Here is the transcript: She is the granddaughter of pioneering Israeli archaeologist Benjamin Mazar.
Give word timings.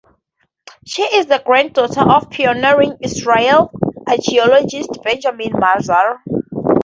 She 0.83 1.03
is 1.03 1.27
the 1.27 1.43
granddaughter 1.45 2.01
of 2.01 2.31
pioneering 2.31 2.97
Israeli 3.01 3.67
archaeologist 4.09 4.97
Benjamin 5.03 5.51
Mazar. 5.53 6.17